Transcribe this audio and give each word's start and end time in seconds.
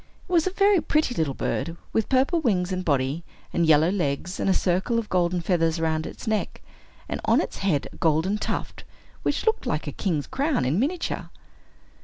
It 0.27 0.33
was 0.33 0.47
a 0.47 0.51
very 0.51 0.81
pretty 0.81 1.13
little 1.13 1.35
bird, 1.35 1.77
with 1.93 2.09
purple 2.09 2.41
wings 2.41 2.71
and 2.71 2.83
body, 2.83 3.23
and 3.53 3.67
yellow 3.67 3.91
legs, 3.91 4.39
and 4.39 4.49
a 4.49 4.51
circle 4.55 4.97
of 4.97 5.09
golden 5.09 5.41
feathers 5.41 5.79
round 5.79 6.07
its 6.07 6.25
neck, 6.25 6.63
and 7.07 7.21
on 7.25 7.39
its 7.39 7.57
head 7.59 7.87
a 7.93 7.97
golden 7.97 8.39
tuft, 8.39 8.83
which 9.21 9.45
looked 9.45 9.67
like 9.67 9.85
a 9.85 9.91
king's 9.91 10.25
crown 10.25 10.65
in 10.65 10.79
miniature. 10.79 11.29